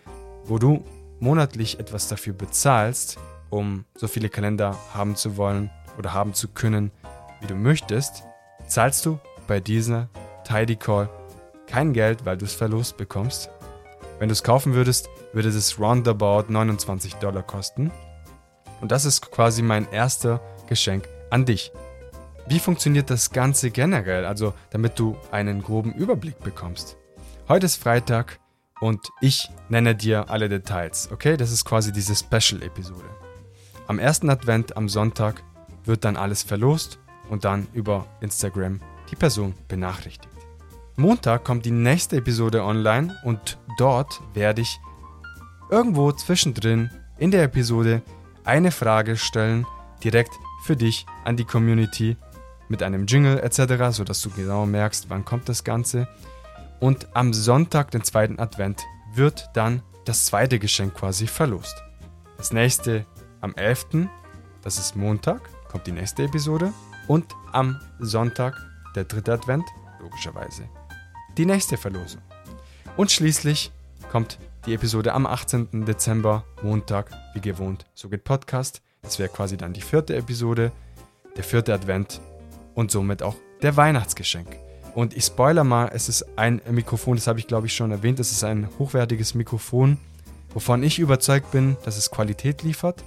wo 0.46 0.58
du 0.58 0.84
monatlich 1.20 1.80
etwas 1.80 2.08
dafür 2.08 2.34
bezahlst, 2.34 3.20
um 3.52 3.86
so 3.94 4.08
viele 4.08 4.30
Kalender 4.30 4.76
haben 4.96 5.16
zu 5.16 5.38
wollen 5.38 5.70
oder 6.00 6.12
haben 6.12 6.34
zu 6.34 6.48
können, 6.48 6.90
wie 7.40 7.46
du 7.46 7.54
möchtest, 7.54 8.24
zahlst 8.68 9.06
du 9.06 9.20
bei 9.46 9.60
dieser 9.60 10.10
Tidy 10.44 10.76
Call 10.76 11.08
kein 11.68 11.94
Geld, 11.94 12.26
weil 12.26 12.36
du 12.36 12.46
es 12.46 12.56
verlost 12.56 12.98
bekommst. 12.98 13.52
Wenn 14.20 14.30
du 14.30 14.34
es 14.34 14.44
kaufen 14.44 14.74
würdest, 14.74 15.10
würde 15.32 15.50
es 15.50 15.80
roundabout 15.80 16.46
29 16.52 17.16
Dollar 17.16 17.44
kosten. 17.44 17.92
Und 18.82 18.92
das 18.92 19.06
ist 19.06 19.32
quasi 19.32 19.62
mein 19.62 19.92
erster 19.92 20.42
Geschenk 20.68 21.08
an 21.30 21.46
dich. 21.46 21.72
Wie 22.48 22.60
funktioniert 22.60 23.10
das 23.10 23.32
Ganze 23.32 23.72
generell, 23.72 24.26
also 24.26 24.54
damit 24.72 24.98
du 24.98 25.18
einen 25.32 25.62
groben 25.62 25.94
Überblick 25.94 26.40
bekommst? 26.40 26.98
Heute 27.48 27.66
ist 27.66 27.76
Freitag 27.76 28.40
und 28.80 29.08
ich 29.22 29.50
nenne 29.70 29.96
dir 29.96 30.30
alle 30.30 30.50
Details, 30.50 31.10
okay? 31.12 31.38
Das 31.38 31.52
ist 31.52 31.66
quasi 31.66 31.92
diese 31.92 32.16
Special-Episode. 32.16 33.06
Am 33.88 34.00
ersten 34.00 34.30
Advent 34.30 34.78
am 34.78 34.90
Sonntag 34.90 35.44
wird 35.84 36.06
dann 36.06 36.18
alles 36.18 36.44
verlost 36.44 37.00
und 37.30 37.46
dann 37.46 37.68
über 37.74 38.06
Instagram 38.22 38.80
die 39.12 39.16
Person 39.16 39.54
benachrichtigt. 39.68 40.37
Montag 41.00 41.44
kommt 41.44 41.64
die 41.64 41.72
nächste 41.72 42.18
Episode 42.18 42.64
online 42.64 43.16
und 43.24 43.60
dort 43.78 44.20
werde 44.34 44.64
ich 44.64 44.80
irgendwo 45.70 46.12
zwischendrin 46.12 46.90
in 47.20 47.30
der 47.30 47.44
Episode 47.44 48.02
eine 48.44 48.72
Frage 48.72 49.16
stellen, 49.16 49.68
direkt 50.04 50.32
für 50.64 50.76
dich 50.76 51.06
an 51.24 51.38
die 51.38 51.46
Community 51.46 52.18
mit 52.68 52.82
einem 52.82 53.06
Jingle 53.06 53.40
etc., 53.40 53.96
sodass 53.96 54.24
du 54.24 54.32
genau 54.32 54.66
merkst, 54.66 55.08
wann 55.12 55.24
kommt 55.24 55.48
das 55.50 55.64
Ganze. 55.64 56.08
Und 56.80 57.08
am 57.16 57.32
Sonntag, 57.32 57.92
den 57.92 58.04
zweiten 58.04 58.40
Advent, 58.40 58.84
wird 59.14 59.52
dann 59.54 59.84
das 60.06 60.26
zweite 60.26 60.58
Geschenk 60.58 60.96
quasi 60.96 61.28
verlost. 61.28 61.76
Das 62.38 62.52
nächste 62.52 63.06
am 63.42 63.54
11., 63.54 64.08
das 64.64 64.80
ist 64.80 64.96
Montag, 64.96 65.42
kommt 65.70 65.86
die 65.86 65.92
nächste 65.92 66.24
Episode. 66.24 66.74
Und 67.08 67.36
am 67.52 67.80
Sonntag, 68.00 68.56
der 68.96 69.04
dritte 69.04 69.34
Advent, 69.34 69.66
logischerweise, 70.02 70.68
die 71.38 71.46
nächste 71.46 71.78
Verlosung. 71.78 72.22
Und 72.96 73.12
schließlich 73.12 73.72
kommt 74.12 74.40
die 74.66 74.74
Episode 74.74 75.14
am 75.14 75.26
18. 75.26 75.86
Dezember, 75.86 76.44
Montag, 76.64 77.12
wie 77.34 77.42
gewohnt, 77.42 77.86
so 77.94 78.10
geht 78.10 78.24
Podcast. 78.24 78.82
Das 79.02 79.20
wäre 79.20 79.30
quasi 79.30 79.56
dann 79.56 79.74
die 79.74 79.82
vierte 79.82 80.16
Episode, 80.16 80.72
der 81.36 81.44
vierte 81.44 81.74
Advent 81.74 82.20
und 82.74 82.92
somit 82.92 83.22
auch 83.22 83.36
der 83.62 83.78
Weihnachtsgeschenk. 83.78 84.48
Und 84.96 85.16
ich 85.16 85.26
spoiler 85.26 85.64
mal, 85.64 85.92
es 85.94 86.10
ist 86.10 86.26
ein 86.38 86.60
Mikrofon, 86.72 87.18
das 87.18 87.28
habe 87.28 87.40
ich 87.40 87.48
glaube 87.48 87.68
ich 87.68 87.76
schon 87.76 87.92
erwähnt, 87.92 88.20
es 88.20 88.32
ist 88.32 88.44
ein 88.44 88.68
hochwertiges 88.80 89.36
Mikrofon, 89.36 90.00
wovon 90.54 90.82
ich 90.82 90.98
überzeugt 90.98 91.52
bin, 91.52 91.78
dass 91.86 91.98
es 91.98 92.10
Qualität 92.10 92.64
liefert. 92.64 93.04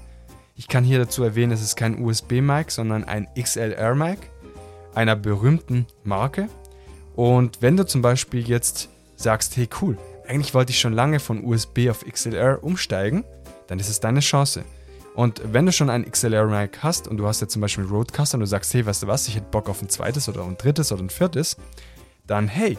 Ich 0.55 0.69
kann 0.69 0.85
hier 0.85 0.99
dazu 0.99 1.25
erwähnen, 1.25 1.53
es 1.53 1.63
ist 1.63 1.75
kein 1.75 2.01
USB-Mic, 2.03 2.71
sondern 2.71 3.05
ein 3.05 3.27
XLR-Mic 3.37 4.19
einer 4.95 5.17
berühmten 5.17 5.87
Marke. 6.05 6.49
Und 7.17 7.61
wenn 7.61 7.76
du 7.76 7.87
zum 7.87 8.02
Beispiel 8.02 8.49
jetzt 8.49 8.88
sagst, 9.17 9.57
hey 9.57 9.69
cool, 9.81 9.99
eigentlich 10.26 10.55
wollte 10.55 10.71
ich 10.71 10.81
schon 10.81 10.93
lange 10.93 11.21
von 11.21 11.45
USB 11.45 11.88
auf 11.90 12.05
XLR 12.05 12.62
umsteigen, 12.62 13.25
dann 13.67 13.79
ist 13.79 13.88
es 13.88 14.00
deine 14.00 14.21
Chance. 14.21 14.64
Und 15.14 15.43
wenn 15.52 15.67
du 15.67 15.73
schon 15.73 15.90
ein 15.90 16.09
XLR-Mic 16.11 16.79
hast 16.83 17.09
und 17.09 17.17
du 17.17 17.26
hast 17.26 17.40
jetzt 17.40 17.52
zum 17.52 17.61
Beispiel 17.61 17.85
Roadcaster 17.85 18.37
und 18.37 18.40
du 18.40 18.47
sagst, 18.47 18.73
hey, 18.73 18.87
weißt 18.87 19.02
du 19.02 19.07
was, 19.07 19.26
ich 19.29 19.37
hätte 19.37 19.50
Bock 19.50 19.69
auf 19.69 19.83
ein 19.83 19.88
zweites 19.88 20.29
oder 20.29 20.45
ein 20.45 20.57
drittes 20.57 20.93
oder 20.93 21.02
ein 21.02 21.11
viertes, 21.11 21.57
dann 22.26 22.49
hey, 22.49 22.79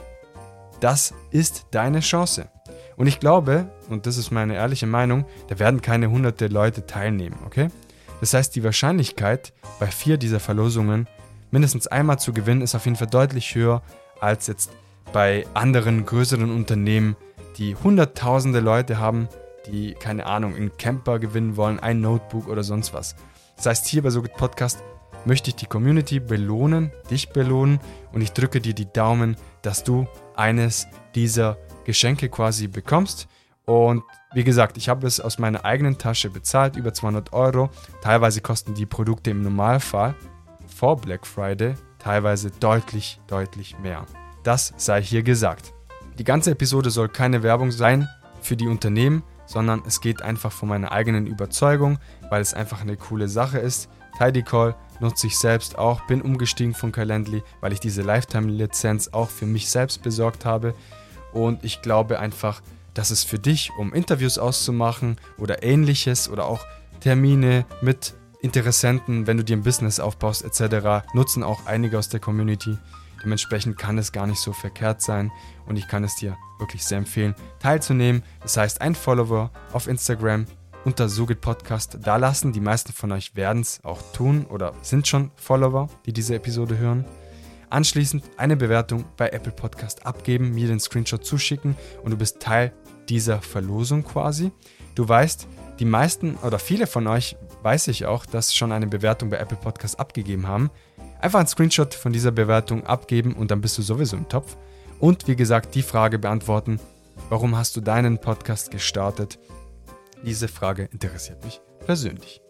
das 0.80 1.14
ist 1.30 1.68
deine 1.72 2.00
Chance. 2.00 2.48
Und 2.96 3.08
ich 3.08 3.20
glaube, 3.20 3.70
und 3.90 4.06
das 4.06 4.18
ist 4.18 4.32
meine 4.32 4.56
ehrliche 4.56 4.88
Meinung, 4.88 5.26
da 5.48 5.60
werden 5.60 5.82
keine 5.82 6.10
hunderte 6.10 6.48
Leute 6.48 6.86
teilnehmen, 6.86 7.38
okay? 7.46 7.68
Das 8.20 8.34
heißt, 8.34 8.56
die 8.56 8.64
Wahrscheinlichkeit 8.64 9.54
bei 9.80 9.88
vier 9.88 10.18
dieser 10.18 10.40
Verlosungen 10.40 11.08
mindestens 11.50 11.88
einmal 11.88 12.20
zu 12.20 12.34
gewinnen 12.34 12.62
ist 12.62 12.76
auf 12.76 12.86
jeden 12.86 12.98
Fall 12.98 13.08
deutlich 13.08 13.56
höher 13.56 13.82
als 14.22 14.48
jetzt 14.48 14.72
bei 15.12 15.46
anderen 15.54 16.06
größeren 16.06 16.52
Unternehmen, 16.52 17.18
die 17.58 17.76
hunderttausende 17.76 18.62
Leute 18.62 19.00
haben, 19.00 19.28
die, 19.68 19.94
keine 19.94 20.26
Ahnung, 20.26 20.56
einen 20.56 20.78
Camper 20.78 21.20
gewinnen 21.20 21.58
wollen, 21.58 21.80
ein 21.80 22.02
Notebook 22.02 22.48
oder 22.48 22.64
sonst 22.64 22.94
was. 22.94 23.16
Das 23.58 23.66
heißt, 23.66 23.88
hier 23.88 24.02
bei 24.02 24.10
SoGit 24.10 24.34
Podcast 24.36 24.82
möchte 25.26 25.50
ich 25.50 25.56
die 25.56 25.66
Community 25.66 26.20
belohnen, 26.20 26.92
dich 27.10 27.30
belohnen 27.30 27.80
und 28.12 28.22
ich 28.22 28.32
drücke 28.32 28.62
dir 28.62 28.74
die 28.74 28.92
Daumen, 28.92 29.36
dass 29.62 29.84
du 29.84 30.08
eines 30.36 30.88
dieser 31.14 31.58
Geschenke 31.86 32.30
quasi 32.30 32.68
bekommst. 32.68 33.28
Und 33.66 34.04
wie 34.34 34.44
gesagt, 34.44 34.78
ich 34.78 34.90
habe 34.90 35.06
es 35.06 35.20
aus 35.20 35.38
meiner 35.38 35.66
eigenen 35.66 35.98
Tasche 35.98 36.30
bezahlt, 36.30 36.76
über 36.76 36.94
200 36.94 37.34
Euro. 37.34 37.70
Teilweise 38.02 38.42
kosten 38.42 38.74
die 38.74 38.86
Produkte 38.86 39.30
im 39.30 39.44
Normalfall 39.44 40.16
vor 40.68 40.98
Black 40.98 41.28
Friday 41.28 41.76
teilweise 42.02 42.52
deutlich, 42.52 43.20
deutlich 43.28 43.78
mehr. 43.80 44.06
Das 44.44 44.74
sei 44.78 45.02
hier 45.02 45.24
gesagt. 45.24 45.74
Die 46.18 46.24
ganze 46.24 46.52
Episode 46.52 46.90
soll 46.90 47.10
keine 47.10 47.44
Werbung 47.44 47.72
sein 47.72 48.08
für 48.42 48.58
die 48.58 48.68
Unternehmen, 48.68 49.24
sondern 49.46 49.84
es 49.86 50.02
geht 50.02 50.22
einfach 50.22 50.52
von 50.52 50.70
meiner 50.70 50.92
eigenen 50.92 51.28
Überzeugung, 51.28 52.00
weil 52.30 52.42
es 52.42 52.54
einfach 52.54 52.82
eine 52.82 52.98
coole 52.98 53.28
Sache 53.28 53.60
ist. 53.60 53.90
Tidecall 54.18 54.76
nutze 55.00 55.28
ich 55.28 55.38
selbst 55.38 55.78
auch, 55.78 56.02
bin 56.08 56.22
umgestiegen 56.22 56.74
von 56.74 56.92
Calendly, 56.92 57.44
weil 57.60 57.74
ich 57.74 57.80
diese 57.80 58.02
Lifetime-Lizenz 58.02 59.10
auch 59.10 59.30
für 59.30 59.46
mich 59.46 59.70
selbst 59.70 60.02
besorgt 60.02 60.46
habe. 60.46 60.74
Und 61.34 61.64
ich 61.64 61.82
glaube 61.82 62.20
einfach, 62.20 62.62
dass 62.94 63.12
es 63.12 63.24
für 63.24 63.40
dich, 63.40 63.72
um 63.78 63.94
Interviews 63.94 64.38
auszumachen 64.38 65.18
oder 65.38 65.64
ähnliches 65.64 66.30
oder 66.30 66.46
auch 66.46 66.66
Termine 67.00 67.66
mit 67.82 68.14
Interessenten, 68.42 69.28
wenn 69.28 69.38
du 69.38 69.44
dir 69.44 69.56
ein 69.56 69.64
Business 69.64 70.00
aufbaust 70.00 70.44
etc., 70.44 71.06
nutzen 71.14 71.44
auch 71.44 71.66
einige 71.68 72.00
aus 72.00 72.10
der 72.10 72.20
Community. 72.20 72.78
Dementsprechend 73.24 73.78
kann 73.78 74.00
es 74.00 74.12
gar 74.12 74.26
nicht 74.26 74.40
so 74.40 74.52
verkehrt 74.52 75.02
sein 75.02 75.32
und 75.68 75.78
ich 75.78 75.88
kann 75.88 76.04
es 76.04 76.16
dir 76.16 76.38
wirklich 76.58 76.84
sehr 76.84 76.98
empfehlen, 76.98 77.36
teilzunehmen. 77.60 78.24
Das 78.42 78.58
heißt, 78.58 78.82
ein 78.82 78.96
Follower 78.96 79.52
auf 79.74 79.88
Instagram 79.88 80.48
unter 80.86 81.08
Sugit 81.08 81.42
Podcast 81.42 82.00
da 82.02 82.18
lassen. 82.18 82.52
Die 82.52 82.60
meisten 82.60 82.94
von 82.94 83.12
euch 83.12 83.36
werden 83.36 83.62
es 83.62 83.84
auch 83.84 84.02
tun 84.14 84.46
oder 84.46 84.74
sind 84.82 85.08
schon 85.08 85.30
Follower, 85.36 85.88
die 86.08 86.14
diese 86.14 86.36
Episode 86.36 86.80
hören. 86.80 87.06
Anschließend 87.70 88.24
eine 88.38 88.58
Bewertung 88.58 89.06
bei 89.18 89.30
Apple 89.30 89.54
Podcast 89.54 90.06
abgeben, 90.06 90.54
mir 90.56 90.68
den 90.68 90.80
Screenshot 90.80 91.24
zuschicken 91.24 91.78
und 92.04 92.12
du 92.12 92.18
bist 92.18 92.42
Teil 92.42 92.74
dieser 93.08 93.42
Verlosung 93.42 94.04
quasi. 94.04 94.52
Du 94.96 95.08
weißt, 95.08 95.48
die 95.80 95.86
meisten 95.86 96.36
oder 96.44 96.60
viele 96.60 96.88
von 96.88 97.08
euch 97.08 97.38
weiß 97.64 97.88
ich 97.88 98.06
auch, 98.06 98.26
dass 98.26 98.54
schon 98.54 98.72
eine 98.72 98.88
Bewertung 98.88 99.30
bei 99.30 99.38
Apple 99.38 99.58
Podcast 99.58 100.00
abgegeben 100.00 100.48
haben. 100.48 100.70
Einfach 101.20 101.40
einen 101.40 101.48
Screenshot 101.48 101.94
von 101.94 102.14
dieser 102.14 102.32
Bewertung 102.32 102.86
abgeben 102.86 103.34
und 103.34 103.52
dann 103.52 103.62
bist 103.62 103.78
du 103.78 103.82
sowieso 103.82 104.18
im 104.18 104.28
Topf. 104.28 104.58
Und 105.00 105.28
wie 105.28 105.36
gesagt, 105.36 105.76
die 105.76 105.82
Frage 105.82 106.20
beantworten, 106.20 106.80
warum 107.30 107.58
hast 107.58 107.76
du 107.76 107.82
deinen 107.82 108.20
Podcast 108.20 108.72
gestartet? 108.72 109.40
Diese 110.24 110.48
Frage 110.48 110.90
interessiert 110.92 111.44
mich 111.44 111.62
persönlich. 111.86 112.42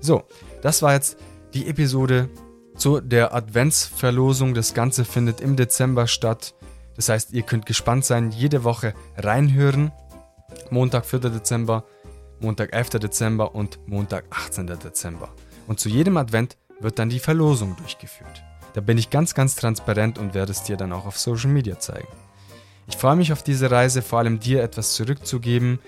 So, 0.00 0.24
das 0.62 0.82
war 0.82 0.94
jetzt 0.94 1.18
die 1.54 1.66
Episode 1.66 2.28
zu 2.76 3.00
der 3.00 3.34
Adventsverlosung. 3.34 4.54
Das 4.54 4.72
Ganze 4.72 5.04
findet 5.04 5.40
im 5.40 5.56
Dezember 5.56 6.06
statt. 6.06 6.54
Das 6.96 7.08
heißt, 7.08 7.32
ihr 7.32 7.42
könnt 7.42 7.66
gespannt 7.66 8.04
sein, 8.04 8.30
jede 8.30 8.64
Woche 8.64 8.94
reinhören. 9.16 9.92
Montag, 10.70 11.06
4. 11.06 11.20
Dezember, 11.20 11.84
Montag, 12.40 12.72
11. 12.72 12.90
Dezember 12.90 13.54
und 13.54 13.78
Montag, 13.86 14.24
18. 14.30 14.66
Dezember. 14.66 15.30
Und 15.66 15.80
zu 15.80 15.88
jedem 15.88 16.16
Advent 16.16 16.56
wird 16.80 16.98
dann 16.98 17.08
die 17.08 17.18
Verlosung 17.18 17.76
durchgeführt. 17.76 18.42
Da 18.74 18.80
bin 18.80 18.98
ich 18.98 19.10
ganz, 19.10 19.34
ganz 19.34 19.56
transparent 19.56 20.18
und 20.18 20.34
werde 20.34 20.52
es 20.52 20.62
dir 20.62 20.76
dann 20.76 20.92
auch 20.92 21.06
auf 21.06 21.18
Social 21.18 21.50
Media 21.50 21.78
zeigen. 21.78 22.08
Ich 22.86 22.96
freue 22.96 23.16
mich 23.16 23.32
auf 23.32 23.42
diese 23.42 23.70
Reise, 23.70 24.02
vor 24.02 24.20
allem 24.20 24.40
dir 24.40 24.62
etwas 24.62 24.94
zurückzugeben. 24.94 25.78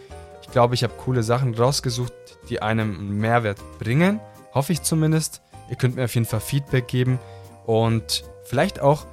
Ich 0.42 0.50
glaube, 0.50 0.74
ich 0.74 0.82
habe 0.82 0.94
coole 0.94 1.22
Sachen 1.22 1.54
rausgesucht, 1.54 2.12
die 2.48 2.60
einem 2.62 2.98
einen 2.98 3.18
Mehrwert 3.18 3.58
bringen. 3.78 4.20
Hoffe 4.52 4.72
ich 4.72 4.82
zumindest. 4.82 5.42
Ihr 5.70 5.76
könnt 5.76 5.96
mir 5.96 6.04
auf 6.04 6.14
jeden 6.14 6.26
Fall 6.26 6.40
Feedback 6.40 6.88
geben 6.88 7.20
und 7.64 8.24
vielleicht 8.44 8.80
auch, 8.80 9.06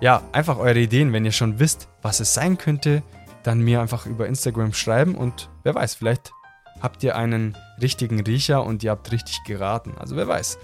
ja, 0.00 0.22
einfach 0.32 0.58
eure 0.58 0.80
Ideen, 0.80 1.12
wenn 1.12 1.24
ihr 1.24 1.32
schon 1.32 1.60
wisst, 1.60 1.88
was 2.02 2.20
es 2.20 2.34
sein 2.34 2.58
könnte, 2.58 3.02
dann 3.42 3.60
mir 3.60 3.80
einfach 3.80 4.06
über 4.06 4.26
Instagram 4.26 4.72
schreiben 4.72 5.14
und 5.14 5.50
wer 5.62 5.74
weiß, 5.74 5.94
vielleicht 5.94 6.32
habt 6.80 7.02
ihr 7.02 7.16
einen 7.16 7.56
richtigen 7.80 8.20
Riecher 8.20 8.64
und 8.64 8.82
ihr 8.82 8.90
habt 8.90 9.10
richtig 9.12 9.42
geraten. 9.44 9.94
Also 9.98 10.16
wer 10.16 10.28
weiß. 10.28 10.58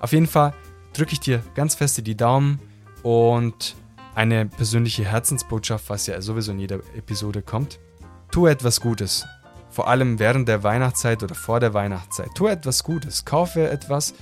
Auf 0.00 0.12
jeden 0.12 0.26
Fall 0.26 0.52
drücke 0.92 1.12
ich 1.12 1.20
dir 1.20 1.42
ganz 1.54 1.74
feste 1.74 2.02
die 2.02 2.16
Daumen 2.16 2.60
und 3.02 3.76
eine 4.14 4.46
persönliche 4.46 5.04
Herzensbotschaft, 5.04 5.90
was 5.90 6.06
ja 6.06 6.20
sowieso 6.20 6.52
in 6.52 6.58
jeder 6.58 6.80
Episode 6.96 7.42
kommt. 7.42 7.78
Tu 8.30 8.46
etwas 8.46 8.80
Gutes. 8.80 9.26
Vor 9.70 9.88
allem 9.88 10.18
während 10.18 10.48
der 10.48 10.62
Weihnachtszeit 10.62 11.22
oder 11.22 11.34
vor 11.34 11.60
der 11.60 11.74
Weihnachtszeit. 11.74 12.30
Tu 12.34 12.46
etwas 12.46 12.82
Gutes. 12.82 13.24
Kaufe 13.24 13.68
etwas, 13.68 14.14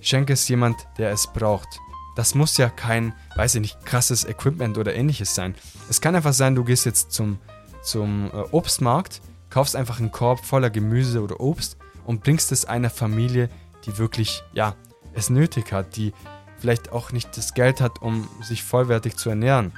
schenke 0.00 0.32
es 0.32 0.48
jemand, 0.48 0.76
der 0.96 1.10
es 1.10 1.26
braucht. 1.26 1.68
Das 2.14 2.34
muss 2.34 2.56
ja 2.56 2.68
kein, 2.68 3.14
weiß 3.36 3.54
ich 3.56 3.60
nicht, 3.60 3.86
krasses 3.86 4.24
Equipment 4.24 4.78
oder 4.78 4.94
ähnliches 4.94 5.34
sein. 5.34 5.54
Es 5.88 6.00
kann 6.00 6.14
einfach 6.14 6.32
sein, 6.32 6.54
du 6.54 6.64
gehst 6.64 6.84
jetzt 6.84 7.12
zum, 7.12 7.38
zum 7.82 8.30
äh, 8.32 8.36
Obstmarkt, 8.50 9.20
kaufst 9.50 9.76
einfach 9.76 9.98
einen 9.98 10.12
Korb 10.12 10.44
voller 10.44 10.70
Gemüse 10.70 11.22
oder 11.22 11.40
Obst 11.40 11.76
und 12.04 12.22
bringst 12.22 12.52
es 12.52 12.64
einer 12.64 12.90
Familie, 12.90 13.48
die 13.86 13.98
wirklich, 13.98 14.42
ja, 14.52 14.74
es 15.14 15.30
nötig 15.30 15.72
hat, 15.72 15.96
die 15.96 16.12
vielleicht 16.58 16.92
auch 16.92 17.12
nicht 17.12 17.36
das 17.36 17.54
Geld 17.54 17.80
hat, 17.80 18.00
um 18.00 18.28
sich 18.40 18.62
vollwertig 18.62 19.16
zu 19.16 19.28
ernähren. 19.28 19.72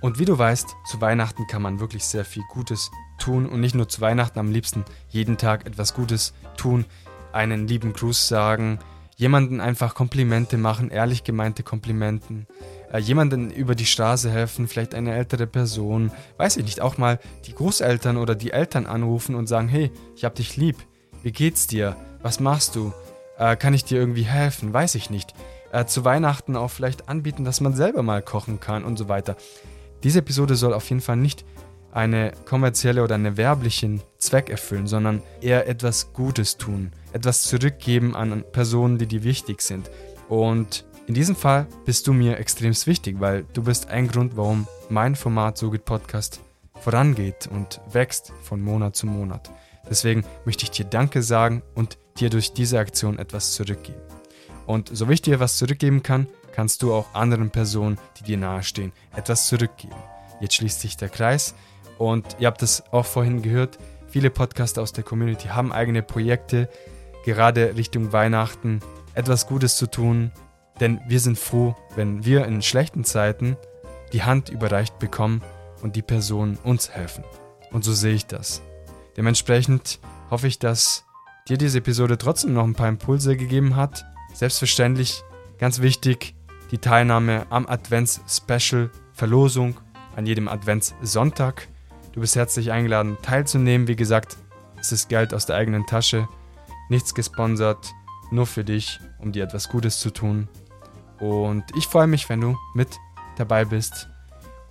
Und 0.00 0.18
wie 0.18 0.24
du 0.24 0.38
weißt, 0.38 0.76
zu 0.86 1.00
Weihnachten 1.00 1.46
kann 1.48 1.62
man 1.62 1.80
wirklich 1.80 2.04
sehr 2.04 2.24
viel 2.24 2.44
Gutes 2.48 2.90
tun 3.18 3.46
und 3.46 3.60
nicht 3.60 3.74
nur 3.74 3.88
zu 3.88 4.00
Weihnachten 4.00 4.38
am 4.38 4.52
liebsten 4.52 4.84
jeden 5.08 5.36
Tag 5.36 5.66
etwas 5.66 5.94
Gutes 5.94 6.34
tun, 6.56 6.84
einen 7.32 7.66
lieben 7.66 7.92
Gruß 7.92 8.28
sagen, 8.28 8.78
jemanden 9.18 9.60
einfach 9.60 9.96
Komplimente 9.96 10.56
machen, 10.56 10.90
ehrlich 10.90 11.24
gemeinte 11.24 11.64
Komplimenten, 11.64 12.46
äh, 12.92 12.98
jemanden 12.98 13.50
über 13.50 13.74
die 13.74 13.84
Straße 13.84 14.30
helfen, 14.30 14.68
vielleicht 14.68 14.94
eine 14.94 15.12
ältere 15.12 15.48
Person, 15.48 16.12
weiß 16.36 16.56
ich 16.56 16.64
nicht, 16.64 16.80
auch 16.80 16.98
mal 16.98 17.18
die 17.44 17.54
Großeltern 17.54 18.16
oder 18.16 18.36
die 18.36 18.52
Eltern 18.52 18.86
anrufen 18.86 19.34
und 19.34 19.48
sagen, 19.48 19.66
hey, 19.66 19.90
ich 20.14 20.24
hab 20.24 20.36
dich 20.36 20.56
lieb, 20.56 20.76
wie 21.24 21.32
geht's 21.32 21.66
dir, 21.66 21.96
was 22.22 22.38
machst 22.38 22.76
du, 22.76 22.92
äh, 23.38 23.56
kann 23.56 23.74
ich 23.74 23.84
dir 23.84 23.98
irgendwie 23.98 24.22
helfen? 24.22 24.72
Weiß 24.72 24.94
ich 24.94 25.10
nicht. 25.10 25.34
Äh, 25.72 25.84
zu 25.86 26.04
Weihnachten 26.04 26.54
auch 26.54 26.70
vielleicht 26.70 27.08
anbieten, 27.08 27.44
dass 27.44 27.60
man 27.60 27.74
selber 27.74 28.04
mal 28.04 28.22
kochen 28.22 28.60
kann 28.60 28.84
und 28.84 28.96
so 28.96 29.08
weiter. 29.08 29.36
Diese 30.04 30.20
Episode 30.20 30.54
soll 30.54 30.72
auf 30.72 30.88
jeden 30.88 31.02
Fall 31.02 31.16
nicht 31.16 31.44
eine 31.90 32.30
kommerzielle 32.44 33.02
oder 33.02 33.16
eine 33.16 33.36
werblichen 33.36 34.00
Zweck 34.18 34.48
erfüllen, 34.48 34.86
sondern 34.86 35.22
eher 35.40 35.66
etwas 35.66 36.12
Gutes 36.12 36.56
tun, 36.56 36.92
etwas 37.12 37.42
zurückgeben 37.42 38.14
an 38.14 38.44
Personen, 38.52 38.98
die 38.98 39.06
dir 39.06 39.24
wichtig 39.24 39.62
sind. 39.62 39.90
Und 40.28 40.84
in 41.06 41.14
diesem 41.14 41.36
Fall 41.36 41.66
bist 41.84 42.06
du 42.06 42.12
mir 42.12 42.38
extremst 42.38 42.86
wichtig, 42.86 43.16
weil 43.18 43.44
du 43.54 43.62
bist 43.62 43.88
ein 43.88 44.08
Grund, 44.08 44.36
warum 44.36 44.66
mein 44.90 45.16
Format 45.16 45.56
SoGit 45.56 45.84
Podcast 45.84 46.40
vorangeht 46.80 47.48
und 47.50 47.80
wächst 47.90 48.32
von 48.42 48.60
Monat 48.60 48.94
zu 48.94 49.06
Monat. 49.06 49.50
Deswegen 49.88 50.24
möchte 50.44 50.64
ich 50.64 50.70
dir 50.70 50.84
Danke 50.84 51.22
sagen 51.22 51.62
und 51.74 51.98
dir 52.18 52.30
durch 52.30 52.52
diese 52.52 52.78
Aktion 52.78 53.18
etwas 53.18 53.54
zurückgeben. 53.54 54.00
Und 54.66 54.90
so 54.92 55.08
wie 55.08 55.14
ich 55.14 55.22
dir 55.22 55.40
was 55.40 55.56
zurückgeben 55.56 56.02
kann, 56.02 56.26
kannst 56.52 56.82
du 56.82 56.92
auch 56.92 57.14
anderen 57.14 57.50
Personen, 57.50 57.98
die 58.18 58.24
dir 58.24 58.36
nahestehen, 58.36 58.92
etwas 59.16 59.46
zurückgeben. 59.46 59.96
Jetzt 60.40 60.56
schließt 60.56 60.80
sich 60.80 60.96
der 60.96 61.08
Kreis 61.08 61.54
und 61.96 62.36
ihr 62.38 62.48
habt 62.48 62.62
es 62.62 62.82
auch 62.92 63.06
vorhin 63.06 63.42
gehört, 63.42 63.78
viele 64.08 64.30
Podcaster 64.30 64.82
aus 64.82 64.92
der 64.92 65.04
Community 65.04 65.48
haben 65.48 65.72
eigene 65.72 66.02
Projekte, 66.02 66.68
gerade 67.28 67.76
Richtung 67.76 68.12
Weihnachten, 68.14 68.80
etwas 69.12 69.46
Gutes 69.46 69.76
zu 69.76 69.86
tun, 69.86 70.32
denn 70.80 70.98
wir 71.08 71.20
sind 71.20 71.38
froh, 71.38 71.76
wenn 71.94 72.24
wir 72.24 72.46
in 72.46 72.62
schlechten 72.62 73.04
Zeiten 73.04 73.58
die 74.14 74.22
Hand 74.22 74.48
überreicht 74.48 74.98
bekommen 74.98 75.42
und 75.82 75.94
die 75.94 76.02
Personen 76.02 76.56
uns 76.64 76.88
helfen. 76.88 77.24
Und 77.70 77.84
so 77.84 77.92
sehe 77.92 78.14
ich 78.14 78.24
das. 78.24 78.62
Dementsprechend 79.18 80.00
hoffe 80.30 80.46
ich, 80.46 80.58
dass 80.58 81.04
dir 81.48 81.58
diese 81.58 81.78
Episode 81.78 82.16
trotzdem 82.16 82.54
noch 82.54 82.64
ein 82.64 82.74
paar 82.74 82.88
Impulse 82.88 83.36
gegeben 83.36 83.76
hat. 83.76 84.06
Selbstverständlich, 84.32 85.22
ganz 85.58 85.82
wichtig, 85.82 86.34
die 86.70 86.78
Teilnahme 86.78 87.46
am 87.50 87.66
Advents-Special 87.66 88.90
Verlosung 89.12 89.78
an 90.16 90.24
jedem 90.24 90.48
Adventssonntag. 90.48 91.68
Du 92.12 92.20
bist 92.20 92.36
herzlich 92.36 92.72
eingeladen, 92.72 93.18
teilzunehmen. 93.20 93.86
Wie 93.86 93.96
gesagt, 93.96 94.38
es 94.80 94.92
ist 94.92 95.10
Geld 95.10 95.34
aus 95.34 95.44
der 95.44 95.56
eigenen 95.56 95.86
Tasche, 95.86 96.26
nichts 96.88 97.14
gesponsert, 97.14 97.92
nur 98.30 98.46
für 98.46 98.64
dich, 98.64 99.00
um 99.18 99.32
dir 99.32 99.44
etwas 99.44 99.68
Gutes 99.68 100.00
zu 100.00 100.10
tun. 100.10 100.48
Und 101.20 101.64
ich 101.76 101.86
freue 101.86 102.06
mich, 102.06 102.28
wenn 102.28 102.40
du 102.40 102.56
mit 102.74 102.88
dabei 103.36 103.64
bist. 103.64 104.08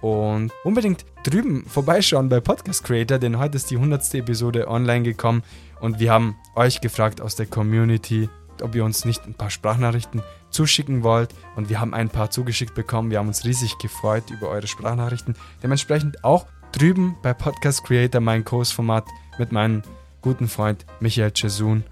Und 0.01 0.51
unbedingt 0.63 1.05
drüben 1.23 1.65
vorbeischauen 1.65 2.29
bei 2.29 2.39
Podcast 2.39 2.83
Creator, 2.83 3.17
denn 3.17 3.39
heute 3.39 3.57
ist 3.57 3.71
die 3.71 3.75
100. 3.75 4.13
Episode 4.15 4.67
online 4.67 5.03
gekommen 5.03 5.43
und 5.79 5.99
wir 5.99 6.11
haben 6.11 6.35
euch 6.55 6.81
gefragt 6.81 7.19
aus 7.19 7.35
der 7.35 7.47
Community, 7.47 8.29
ob 8.61 8.75
ihr 8.75 8.85
uns 8.85 9.05
nicht 9.05 9.25
ein 9.25 9.33
paar 9.33 9.49
Sprachnachrichten 9.49 10.21
zuschicken 10.49 11.03
wollt. 11.03 11.33
Und 11.55 11.69
wir 11.69 11.79
haben 11.79 11.93
ein 11.93 12.09
paar 12.09 12.29
zugeschickt 12.31 12.75
bekommen. 12.75 13.11
Wir 13.11 13.19
haben 13.19 13.27
uns 13.27 13.45
riesig 13.45 13.77
gefreut 13.77 14.29
über 14.29 14.49
eure 14.49 14.67
Sprachnachrichten. 14.67 15.35
Dementsprechend 15.61 16.23
auch 16.23 16.45
drüben 16.71 17.15
bei 17.21 17.33
Podcast 17.33 17.83
Creator, 17.83 18.21
mein 18.21 18.45
Kursformat 18.45 19.05
mit 19.37 19.51
meinem 19.51 19.83
guten 20.21 20.47
Freund 20.47 20.85
Michael 20.99 21.31
Chesun 21.31 21.83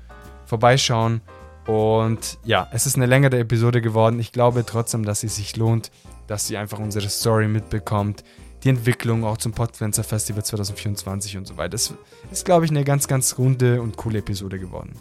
vorbeischauen. 0.46 1.22
Und 1.68 2.38
ja, 2.44 2.68
es 2.72 2.86
ist 2.86 2.96
eine 2.96 3.08
längere 3.08 3.40
Episode 3.40 3.82
geworden. 3.82 4.20
Ich 4.20 4.32
glaube 4.32 4.66
trotzdem, 4.66 5.04
dass 5.04 5.22
sie 5.22 5.28
sich 5.28 5.58
lohnt, 5.58 5.92
dass 6.28 6.50
ihr 6.50 6.60
einfach 6.60 6.80
unsere 6.80 7.10
Story 7.10 7.48
mitbekommt. 7.48 8.24
Die 8.64 8.70
Entwicklung 8.70 9.24
auch 9.24 9.38
zum 9.38 9.52
Podfluencer 9.52 10.04
Festival 10.04 10.44
2024 10.44 11.38
und 11.38 11.48
so 11.48 11.58
weiter. 11.58 11.76
Es 11.76 11.94
ist, 12.32 12.46
glaube 12.46 12.66
ich, 12.66 12.72
eine 12.72 12.84
ganz, 12.84 13.08
ganz 13.08 13.38
runde 13.38 13.82
und 13.82 13.98
coole 13.98 14.20
Episode 14.20 14.60
geworden. 14.60 14.94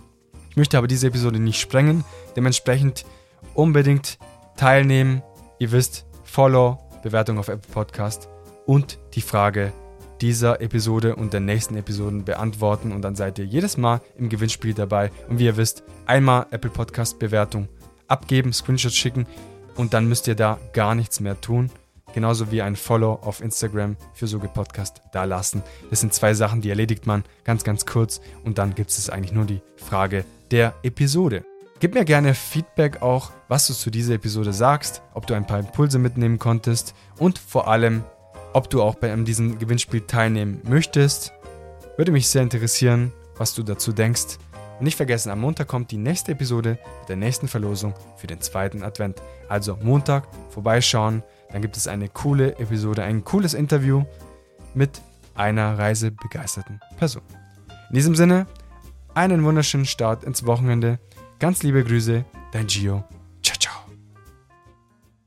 Ich 0.50 0.56
möchte 0.56 0.78
aber 0.78 0.86
diese 0.86 1.08
Episode 1.08 1.38
nicht 1.38 1.60
sprengen. 1.60 2.04
Dementsprechend 2.36 3.04
unbedingt 3.54 4.18
teilnehmen. 4.56 5.22
Ihr 5.58 5.72
wisst, 5.72 6.06
Follow, 6.24 6.78
Bewertung 7.02 7.38
auf 7.38 7.48
Apple 7.48 7.72
Podcast 7.72 8.28
und 8.66 8.98
die 9.14 9.20
Frage 9.20 9.72
dieser 10.20 10.60
Episode 10.60 11.16
und 11.16 11.32
der 11.32 11.40
nächsten 11.40 11.76
Episoden 11.76 12.24
beantworten 12.24 12.92
und 12.92 13.02
dann 13.02 13.16
seid 13.16 13.38
ihr 13.38 13.44
jedes 13.44 13.76
Mal 13.76 14.00
im 14.16 14.28
Gewinnspiel 14.28 14.74
dabei. 14.74 15.10
Und 15.28 15.38
wie 15.38 15.46
ihr 15.46 15.56
wisst, 15.56 15.82
einmal 16.06 16.46
Apple 16.50 16.70
Podcast 16.70 17.18
Bewertung 17.18 17.68
abgeben, 18.08 18.52
Screenshots 18.52 18.96
schicken 18.96 19.26
und 19.76 19.94
dann 19.94 20.08
müsst 20.08 20.28
ihr 20.28 20.34
da 20.34 20.58
gar 20.72 20.94
nichts 20.94 21.20
mehr 21.20 21.40
tun. 21.40 21.70
Genauso 22.14 22.52
wie 22.52 22.62
ein 22.62 22.76
Follow 22.76 23.14
auf 23.22 23.40
Instagram 23.40 23.96
für 24.12 24.28
Soge 24.28 24.46
Podcast 24.46 25.02
da 25.12 25.24
lassen. 25.24 25.62
Das 25.90 26.00
sind 26.00 26.14
zwei 26.14 26.32
Sachen, 26.32 26.60
die 26.60 26.70
erledigt 26.70 27.06
man 27.06 27.24
ganz, 27.42 27.64
ganz 27.64 27.86
kurz 27.86 28.20
und 28.44 28.58
dann 28.58 28.76
gibt 28.76 28.90
es 28.90 29.10
eigentlich 29.10 29.32
nur 29.32 29.46
die 29.46 29.62
Frage 29.76 30.24
der 30.52 30.74
Episode. 30.84 31.44
Gib 31.80 31.94
mir 31.94 32.04
gerne 32.04 32.34
Feedback 32.34 33.02
auch, 33.02 33.32
was 33.48 33.66
du 33.66 33.74
zu 33.74 33.90
dieser 33.90 34.14
Episode 34.14 34.52
sagst, 34.52 35.02
ob 35.12 35.26
du 35.26 35.34
ein 35.34 35.46
paar 35.46 35.58
Impulse 35.58 35.98
mitnehmen 35.98 36.38
konntest 36.38 36.94
und 37.18 37.38
vor 37.38 37.66
allem, 37.66 38.04
ob 38.54 38.70
du 38.70 38.80
auch 38.80 38.94
bei 38.94 39.14
diesem 39.16 39.58
Gewinnspiel 39.58 40.00
teilnehmen 40.02 40.62
möchtest. 40.64 41.32
Würde 41.96 42.12
mich 42.12 42.28
sehr 42.28 42.42
interessieren, 42.42 43.12
was 43.36 43.52
du 43.52 43.62
dazu 43.62 43.92
denkst. 43.92 44.38
Und 44.78 44.84
nicht 44.84 44.96
vergessen, 44.96 45.30
am 45.30 45.40
Montag 45.40 45.68
kommt 45.68 45.90
die 45.90 45.98
nächste 45.98 46.32
Episode 46.32 46.78
mit 47.00 47.08
der 47.08 47.16
nächsten 47.16 47.48
Verlosung 47.48 47.94
für 48.16 48.26
den 48.26 48.40
zweiten 48.40 48.82
Advent. 48.82 49.20
Also 49.48 49.76
Montag 49.82 50.26
vorbeischauen, 50.50 51.22
dann 51.52 51.62
gibt 51.62 51.76
es 51.76 51.86
eine 51.86 52.08
coole 52.08 52.56
Episode, 52.58 53.02
ein 53.02 53.24
cooles 53.24 53.54
Interview 53.54 54.04
mit 54.72 55.02
einer 55.34 55.78
reisebegeisterten 55.78 56.80
Person. 56.96 57.22
In 57.90 57.96
diesem 57.96 58.14
Sinne, 58.14 58.46
einen 59.14 59.44
wunderschönen 59.44 59.86
Start 59.86 60.24
ins 60.24 60.46
Wochenende. 60.46 60.98
Ganz 61.40 61.62
liebe 61.62 61.84
Grüße, 61.84 62.24
dein 62.52 62.66
Gio 62.68 63.04